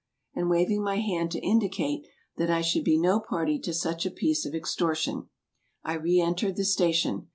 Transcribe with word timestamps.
and 0.33 0.49
waving 0.49 0.81
my 0.81 0.95
hand 0.99 1.29
to 1.29 1.37
indicate 1.45 2.07
that 2.35 2.49
I 2.49 2.61
should 2.61 2.83
be 2.83 2.97
no 2.97 3.19
party 3.19 3.59
to 3.59 3.71
such 3.71 4.03
a 4.03 4.09
piece 4.09 4.47
of 4.47 4.55
extortion, 4.55 5.29
I 5.83 5.93
re 5.93 6.19
entered 6.19 6.55
the 6.55 6.65
station. 6.65 7.27